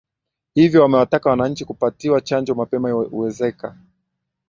[0.53, 3.77] hiyo wamewataka wananchi kupatiwa chanjo mapema uwezeka